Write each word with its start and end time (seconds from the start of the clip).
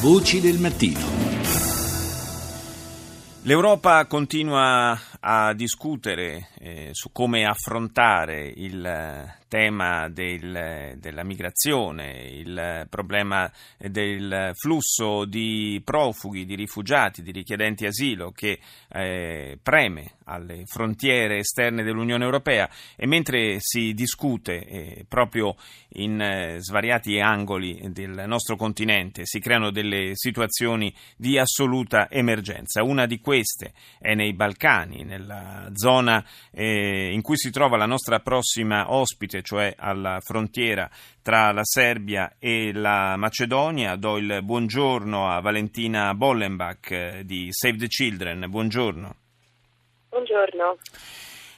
Voci 0.00 0.40
del 0.42 0.58
mattino. 0.58 1.00
L'Europa 3.42 4.04
continua 4.06 4.98
a 5.20 5.54
discutere 5.54 6.48
eh, 6.66 6.88
su 6.92 7.12
come 7.12 7.44
affrontare 7.46 8.52
il 8.56 9.34
tema 9.48 10.08
del, 10.08 10.96
della 10.98 11.22
migrazione, 11.22 12.28
il 12.28 12.86
problema 12.90 13.50
del 13.78 14.50
flusso 14.54 15.24
di 15.24 15.80
profughi, 15.84 16.44
di 16.44 16.56
rifugiati, 16.56 17.22
di 17.22 17.30
richiedenti 17.30 17.86
asilo 17.86 18.32
che 18.32 18.58
eh, 18.88 19.58
preme 19.62 20.14
alle 20.24 20.64
frontiere 20.66 21.38
esterne 21.38 21.84
dell'Unione 21.84 22.24
Europea 22.24 22.68
e 22.96 23.06
mentre 23.06 23.58
si 23.60 23.94
discute 23.94 24.66
eh, 24.66 25.04
proprio 25.08 25.54
in 25.90 26.20
eh, 26.20 26.56
svariati 26.58 27.20
angoli 27.20 27.80
del 27.92 28.24
nostro 28.26 28.56
continente 28.56 29.22
si 29.24 29.38
creano 29.38 29.70
delle 29.70 30.10
situazioni 30.14 30.92
di 31.16 31.38
assoluta 31.38 32.10
emergenza. 32.10 32.82
Una 32.82 33.06
di 33.06 33.20
queste 33.20 33.72
è 34.00 34.14
nei 34.14 34.34
Balcani, 34.34 35.04
nella 35.04 35.70
zona 35.74 36.24
eh, 36.58 37.10
in 37.12 37.20
cui 37.20 37.36
si 37.36 37.50
trova 37.50 37.76
la 37.76 37.84
nostra 37.84 38.20
prossima 38.20 38.90
ospite, 38.90 39.42
cioè 39.42 39.74
alla 39.76 40.20
frontiera 40.22 40.88
tra 41.20 41.52
la 41.52 41.64
Serbia 41.64 42.36
e 42.38 42.72
la 42.72 43.16
Macedonia. 43.16 43.96
Do 43.96 44.16
il 44.16 44.40
buongiorno 44.42 45.28
a 45.30 45.40
Valentina 45.40 46.14
Bollenbach 46.14 46.90
eh, 46.90 47.22
di 47.26 47.48
Save 47.50 47.76
the 47.76 47.88
Children. 47.88 48.46
Buongiorno. 48.48 49.14
Buongiorno. 50.08 50.78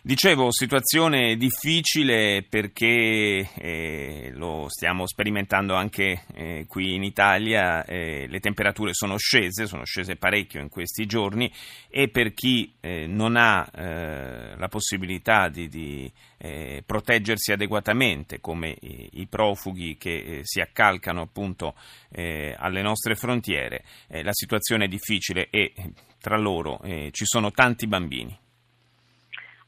Dicevo, 0.09 0.51
situazione 0.51 1.37
difficile 1.37 2.43
perché 2.43 3.47
eh, 3.55 4.31
lo 4.33 4.65
stiamo 4.71 5.07
sperimentando 5.07 5.75
anche 5.75 6.23
eh, 6.33 6.65
qui 6.67 6.95
in 6.95 7.03
Italia, 7.03 7.85
eh, 7.85 8.27
le 8.27 8.41
temperature 8.41 8.95
sono 8.95 9.19
scese, 9.19 9.67
sono 9.67 9.85
scese 9.85 10.17
parecchio 10.17 10.63
in 10.63 10.71
questi 10.71 11.05
giorni 11.05 11.53
e 11.91 12.09
per 12.09 12.33
chi 12.33 12.73
eh, 12.81 13.07
non 13.07 13.37
ha 13.37 13.69
eh, 13.71 14.57
la 14.57 14.69
possibilità 14.69 15.51
di, 15.51 15.69
di 15.69 16.11
eh, 16.39 16.83
proteggersi 16.87 17.53
adeguatamente 17.53 18.41
come 18.41 18.75
i, 18.81 19.11
i 19.21 19.27
profughi 19.27 19.99
che 19.99 20.41
si 20.45 20.63
accalcano 20.63 21.21
appunto 21.21 21.75
alle 22.11 22.81
nostre 22.81 23.15
frontiere, 23.15 23.85
la 24.07 24.33
situazione 24.33 24.87
è 24.87 24.89
difficile 24.89 25.49
e 25.51 25.75
tra 26.19 26.39
loro 26.39 26.81
ci 27.11 27.27
sono 27.27 27.51
tanti 27.51 27.87
bambini. 27.87 28.47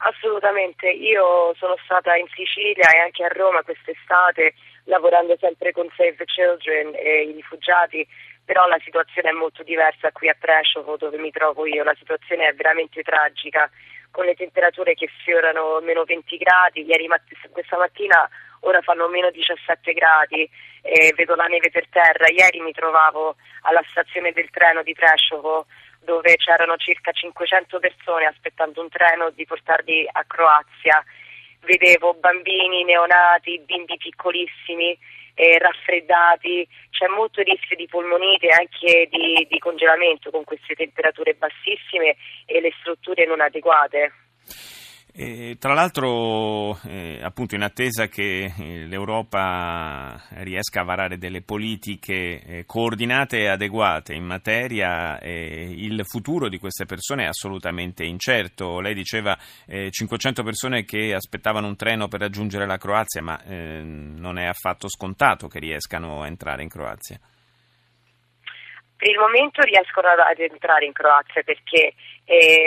Assolutamente, 0.02 0.88
io 0.88 1.52
sono 1.56 1.76
stata 1.84 2.16
in 2.16 2.26
Sicilia 2.34 2.88
e 2.88 3.00
anche 3.00 3.22
a 3.22 3.28
Roma 3.28 3.62
quest'estate 3.62 4.54
lavorando 4.84 5.36
sempre 5.38 5.72
con 5.72 5.86
Save 5.94 6.16
the 6.16 6.24
Children 6.24 6.94
e 6.94 7.24
i 7.24 7.32
rifugiati, 7.32 8.06
però 8.42 8.66
la 8.66 8.80
situazione 8.82 9.28
è 9.28 9.32
molto 9.32 9.62
diversa 9.62 10.10
qui 10.10 10.30
a 10.30 10.36
Presciovo 10.38 10.96
dove 10.96 11.18
mi 11.18 11.30
trovo 11.30 11.66
io, 11.66 11.84
la 11.84 11.94
situazione 11.98 12.48
è 12.48 12.54
veramente 12.54 13.02
tragica 13.02 13.70
con 14.10 14.24
le 14.24 14.34
temperature 14.34 14.94
che 14.94 15.08
fiorano 15.22 15.80
meno 15.80 16.04
20 16.04 16.36
gradi, 16.38 16.84
ieri 16.86 17.06
matt- 17.06 17.50
questa 17.50 17.76
mattina 17.76 18.26
ora 18.60 18.80
fanno 18.80 19.06
meno 19.06 19.30
17 19.30 19.92
gradi 19.92 20.48
e 20.80 21.12
vedo 21.14 21.34
la 21.34 21.46
neve 21.46 21.70
per 21.70 21.86
terra, 21.88 22.26
ieri 22.28 22.60
mi 22.60 22.72
trovavo 22.72 23.36
alla 23.62 23.84
stazione 23.90 24.32
del 24.32 24.48
treno 24.48 24.82
di 24.82 24.94
Presciovo 24.94 25.66
dove 26.02 26.36
c'erano 26.36 26.76
circa 26.76 27.12
500 27.12 27.78
persone 27.78 28.26
aspettando 28.26 28.80
un 28.80 28.88
treno 28.88 29.30
di 29.30 29.44
portarli 29.44 30.08
a 30.10 30.24
Croazia. 30.24 31.04
Vedevo 31.60 32.14
bambini 32.14 32.84
neonati, 32.84 33.60
bimbi 33.60 33.96
piccolissimi, 33.96 34.98
eh, 35.34 35.58
raffreddati, 35.58 36.66
c'è 36.90 37.06
molto 37.08 37.42
rischio 37.42 37.76
di 37.76 37.86
polmonite 37.86 38.46
e 38.46 38.52
anche 38.52 39.08
di, 39.10 39.46
di 39.48 39.58
congelamento 39.58 40.30
con 40.30 40.44
queste 40.44 40.74
temperature 40.74 41.34
bassissime 41.34 42.16
e 42.46 42.60
le 42.60 42.72
strutture 42.80 43.26
non 43.26 43.40
adeguate. 43.40 44.12
E, 45.12 45.56
tra 45.58 45.74
l'altro, 45.74 46.78
eh, 46.86 47.18
appunto, 47.20 47.56
in 47.56 47.62
attesa 47.62 48.06
che 48.06 48.44
eh, 48.56 48.86
l'Europa 48.86 50.22
riesca 50.38 50.80
a 50.80 50.84
varare 50.84 51.18
delle 51.18 51.42
politiche 51.42 52.40
eh, 52.40 52.64
coordinate 52.64 53.40
e 53.40 53.48
adeguate 53.48 54.14
in 54.14 54.24
materia, 54.24 55.18
eh, 55.18 55.68
il 55.68 56.00
futuro 56.04 56.48
di 56.48 56.58
queste 56.58 56.84
persone 56.84 57.24
è 57.24 57.26
assolutamente 57.26 58.04
incerto. 58.04 58.80
Lei 58.80 58.94
diceva 58.94 59.36
500 59.66 60.40
eh, 60.40 60.44
persone 60.44 60.84
che 60.84 61.12
aspettavano 61.12 61.66
un 61.66 61.76
treno 61.76 62.06
per 62.06 62.20
raggiungere 62.20 62.66
la 62.66 62.78
Croazia, 62.78 63.22
ma 63.22 63.38
non 63.44 64.38
è 64.38 64.46
affatto 64.46 64.88
scontato 64.88 65.48
che 65.48 65.58
riescano 65.58 66.22
a 66.22 66.26
entrare 66.26 66.62
in 66.62 66.68
Croazia. 66.68 67.18
Per 68.96 69.08
il 69.08 69.18
momento 69.18 69.62
riescono 69.62 70.08
ad 70.08 70.38
entrare 70.38 70.84
in 70.84 70.92
Croazia 70.92 71.42
perché 71.42 71.94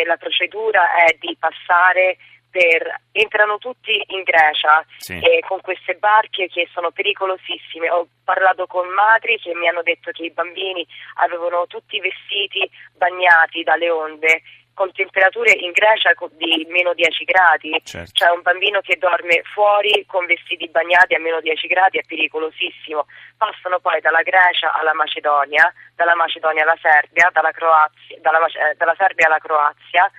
la 0.05 0.17
procedura 0.17 0.95
è 1.05 1.15
di 1.19 1.35
passare 1.39 2.17
per, 2.53 3.01
entrano 3.11 3.57
tutti 3.57 3.99
in 4.09 4.21
Grecia 4.21 4.85
sì. 4.97 5.17
eh, 5.17 5.41
con 5.47 5.59
queste 5.61 5.95
barche 5.95 6.47
che 6.47 6.69
sono 6.71 6.91
pericolosissime. 6.91 7.89
Ho 7.89 8.07
parlato 8.23 8.67
con 8.67 8.87
madri 8.89 9.39
che 9.39 9.55
mi 9.55 9.67
hanno 9.67 9.81
detto 9.81 10.11
che 10.11 10.25
i 10.25 10.31
bambini 10.31 10.85
avevano 11.15 11.65
tutti 11.65 11.95
i 11.95 11.99
vestiti 11.99 12.69
bagnati 12.95 13.63
dalle 13.63 13.89
onde 13.89 14.43
con 14.73 14.91
temperature 14.91 15.51
in 15.51 15.71
Grecia 15.71 16.13
di 16.33 16.65
meno 16.69 16.93
10 16.93 17.23
gradi, 17.25 17.79
certo. 17.83 18.11
cioè 18.13 18.29
un 18.29 18.41
bambino 18.41 18.81
che 18.81 18.97
dorme 18.97 19.41
fuori 19.53 20.03
con 20.07 20.25
vestiti 20.25 20.67
bagnati 20.69 21.13
a 21.15 21.19
meno 21.19 21.41
10 21.41 21.67
gradi 21.67 21.97
è 21.97 22.03
pericolosissimo. 22.05 23.05
Passano 23.37 23.79
poi 23.79 24.01
dalla 24.01 24.21
Grecia 24.21 24.73
alla 24.73 24.93
Macedonia, 24.93 25.71
dalla 25.95 26.15
Macedonia 26.15 26.63
alla 26.63 26.77
Serbia, 26.81 27.29
dalla, 27.31 27.51
Croazia, 27.51 28.17
dalla, 28.21 28.45
eh, 28.45 28.75
dalla 28.75 28.95
Serbia 28.97 29.27
alla 29.27 29.39
Croazia, 29.39 30.11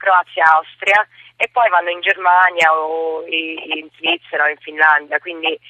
Croazia-Austria 0.00 1.06
e 1.36 1.48
poi 1.52 1.68
vanno 1.68 1.90
in 1.90 2.00
Germania 2.00 2.72
o 2.72 3.24
in 3.26 3.88
Svizzera 3.96 4.44
o 4.44 4.48
in 4.48 4.56
Finlandia, 4.56 5.18
quindi 5.18 5.60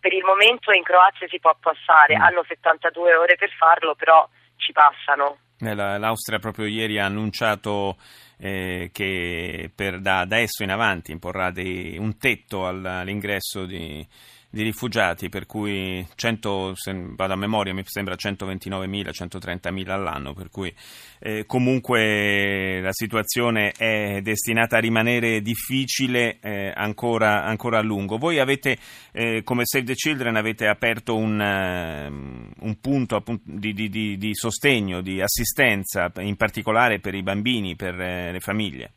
per 0.00 0.12
il 0.12 0.24
momento 0.24 0.70
in 0.72 0.82
Croazia 0.82 1.26
si 1.28 1.38
può 1.40 1.54
passare, 1.58 2.16
mm. 2.16 2.22
hanno 2.22 2.44
72 2.46 3.14
ore 3.14 3.36
per 3.36 3.50
farlo, 3.50 3.94
però 3.94 4.26
ci 4.56 4.72
passano. 4.72 5.38
Eh, 5.58 5.74
L'Austria 5.74 6.38
proprio 6.38 6.66
ieri 6.66 6.98
ha 6.98 7.04
annunciato 7.04 7.96
eh, 8.38 8.90
che 8.92 9.70
per, 9.74 10.00
da 10.00 10.20
adesso 10.20 10.62
in 10.62 10.70
avanti 10.70 11.12
imporrà 11.12 11.50
dei, 11.50 11.96
un 11.98 12.16
tetto 12.18 12.66
all'ingresso 12.66 13.64
di, 13.64 14.06
di 14.54 14.62
rifugiati, 14.62 15.28
per 15.28 15.46
cui 15.46 16.06
100, 16.14 16.74
se 16.76 16.94
vado 17.16 17.32
a 17.32 17.36
memoria 17.36 17.74
mi 17.74 17.82
sembra 17.84 18.14
129.000, 18.14 19.10
130.000 19.10 19.90
all'anno, 19.90 20.32
per 20.32 20.48
cui 20.48 20.72
eh, 21.18 21.44
comunque 21.44 22.80
la 22.80 22.92
situazione 22.92 23.72
è 23.76 24.20
destinata 24.22 24.76
a 24.76 24.80
rimanere 24.80 25.40
difficile 25.40 26.38
eh, 26.40 26.72
ancora, 26.72 27.42
ancora, 27.42 27.78
a 27.78 27.82
lungo. 27.82 28.16
Voi 28.16 28.38
avete, 28.38 28.78
eh, 29.10 29.42
come 29.42 29.62
Save 29.64 29.86
the 29.86 29.94
Children, 29.94 30.36
avete 30.36 30.68
aperto 30.68 31.16
un, 31.16 31.40
uh, 31.40 32.64
un 32.64 32.80
punto 32.80 33.24
di, 33.42 33.72
di, 33.72 33.88
di, 33.88 34.16
di, 34.16 34.34
sostegno, 34.34 35.00
di 35.00 35.20
assistenza, 35.20 36.12
in 36.20 36.36
particolare 36.36 37.00
per 37.00 37.16
i 37.16 37.24
bambini, 37.24 37.74
per 37.74 38.00
eh, 38.00 38.30
le 38.30 38.38
famiglie. 38.38 38.92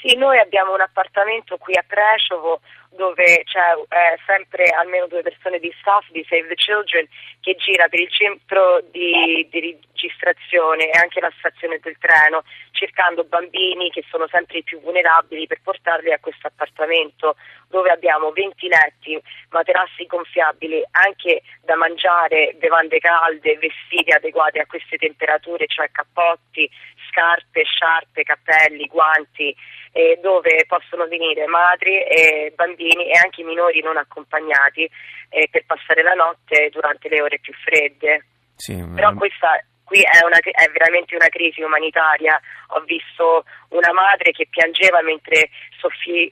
Sì, 0.00 0.14
noi 0.14 0.38
abbiamo 0.38 0.74
un 0.74 0.80
appartamento 0.80 1.56
qui 1.56 1.74
a 1.76 1.84
Presciovo 1.86 2.60
dove 2.90 3.42
c'è 3.44 3.74
eh, 3.76 4.18
sempre 4.26 4.66
almeno 4.70 5.06
due 5.06 5.22
persone 5.22 5.58
di 5.58 5.74
staff 5.80 6.08
di 6.10 6.24
Save 6.28 6.48
the 6.48 6.54
Children 6.54 7.06
che 7.40 7.54
gira 7.56 7.88
per 7.88 8.00
il 8.00 8.10
centro 8.10 8.80
di, 8.90 9.46
di 9.50 9.60
registrazione 9.60 10.90
e 10.90 10.98
anche 10.98 11.20
la 11.20 11.32
stazione 11.38 11.78
del 11.82 11.98
treno 11.98 12.44
cercando 12.70 13.24
bambini 13.24 13.90
che 13.90 14.04
sono 14.08 14.26
sempre 14.28 14.58
i 14.58 14.62
più 14.62 14.80
vulnerabili 14.80 15.46
per 15.46 15.60
portarli 15.62 16.12
a 16.12 16.18
questo 16.18 16.46
appartamento 16.46 17.36
dove 17.68 17.90
abbiamo 17.90 18.30
20 18.30 18.68
letti, 18.68 19.20
materassi 19.50 20.06
gonfiabili, 20.06 20.82
anche 20.92 21.42
da 21.62 21.76
mangiare, 21.76 22.54
bevande 22.56 22.98
calde, 22.98 23.58
vestiti 23.58 24.10
adeguati 24.10 24.58
a 24.58 24.66
queste 24.66 24.96
temperature, 24.96 25.66
cioè 25.66 25.90
cappotti, 25.90 26.68
scarpe, 27.10 27.64
sciarpe, 27.64 28.22
cappelli, 28.22 28.86
guanti, 28.86 29.54
eh, 29.98 30.16
dove 30.22 30.64
possono 30.68 31.08
venire 31.08 31.46
madri 31.48 32.00
e 32.04 32.52
bambini 32.54 33.10
e 33.10 33.18
anche 33.18 33.42
minori 33.42 33.82
non 33.82 33.96
accompagnati 33.96 34.88
eh, 35.28 35.48
per 35.50 35.64
passare 35.66 36.02
la 36.02 36.14
notte 36.14 36.70
durante 36.70 37.08
le 37.08 37.20
ore 37.20 37.40
più 37.40 37.52
fredde. 37.64 38.24
Sì, 38.54 38.80
Però 38.94 39.12
questa 39.14 39.60
qui 39.82 40.00
è, 40.02 40.24
una, 40.24 40.38
è, 40.38 40.70
veramente 40.70 41.16
una 41.16 41.28
crisi 41.28 41.62
umanitaria. 41.62 42.38
Ho 42.76 42.80
visto 42.86 43.44
una 43.70 43.92
madre 43.92 44.30
che 44.30 44.46
piangeva 44.48 45.02
mentre 45.02 45.50
soffi, 45.80 46.30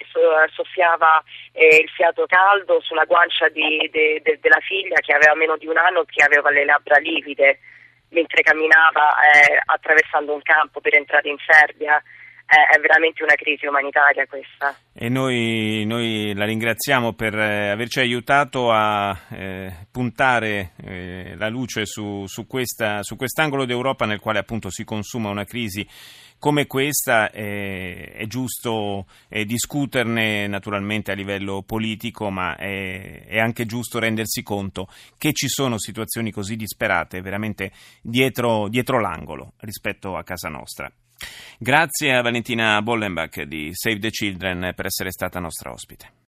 soffiava 0.54 1.20
eh, 1.50 1.82
il 1.82 1.88
fiato 1.90 2.24
caldo 2.26 2.80
sulla 2.82 3.04
guancia 3.04 3.48
di, 3.48 3.88
de, 3.90 4.20
de, 4.22 4.38
della 4.40 4.60
figlia 4.60 5.00
che 5.00 5.12
aveva 5.12 5.34
meno 5.34 5.56
di 5.56 5.66
un 5.66 5.76
anno 5.76 6.02
e 6.02 6.06
che 6.06 6.22
aveva 6.22 6.50
le 6.50 6.64
labbra 6.64 6.98
livide 6.98 7.58
mentre 8.10 8.42
camminava 8.42 9.16
eh, 9.26 9.60
attraversando 9.64 10.32
un 10.32 10.42
campo 10.42 10.80
per 10.80 10.94
entrare 10.94 11.28
in 11.28 11.38
Serbia. 11.44 12.00
È, 12.46 12.78
veramente 12.78 13.24
una 13.24 13.34
crisi 13.34 13.66
umanitaria 13.66 14.24
questa. 14.26 14.76
E 14.92 15.08
noi, 15.08 15.84
noi 15.84 16.32
la 16.34 16.44
ringraziamo 16.44 17.12
per 17.12 17.36
eh, 17.36 17.70
averci 17.70 17.98
aiutato 17.98 18.70
a 18.70 19.18
eh, 19.30 19.86
puntare 19.90 20.72
eh, 20.84 21.34
la 21.36 21.48
luce 21.48 21.84
su, 21.86 22.24
su, 22.26 22.46
questa, 22.46 23.02
su 23.02 23.16
quest'angolo 23.16 23.64
d'Europa 23.64 24.06
nel 24.06 24.20
quale 24.20 24.38
appunto 24.38 24.70
si 24.70 24.84
consuma 24.84 25.28
una 25.28 25.44
crisi 25.44 25.86
come 26.38 26.66
questa 26.66 27.30
è, 27.30 28.12
è 28.12 28.26
giusto 28.26 29.06
discuterne 29.28 30.46
naturalmente 30.46 31.10
a 31.10 31.14
livello 31.14 31.62
politico, 31.62 32.30
ma 32.30 32.56
è, 32.56 33.24
è, 33.24 33.38
anche 33.38 33.64
giusto 33.64 33.98
rendersi 33.98 34.42
conto 34.42 34.86
che 35.16 35.32
ci 35.32 35.48
sono 35.48 35.78
situazioni 35.78 36.30
così 36.30 36.56
disperate 36.56 37.22
veramente 37.22 37.72
dietro, 38.02 38.68
dietro 38.68 39.00
l'angolo 39.00 39.54
rispetto 39.60 40.14
a 40.14 40.22
casa 40.22 40.50
nostra. 40.50 40.92
Grazie 41.58 42.14
a 42.14 42.22
Valentina 42.22 42.80
Bollenbach 42.82 43.42
di 43.42 43.70
Save 43.72 43.98
the 43.98 44.10
Children 44.10 44.72
per 44.74 44.86
essere 44.86 45.10
stata 45.10 45.40
nostra 45.40 45.70
ospite. 45.70 46.15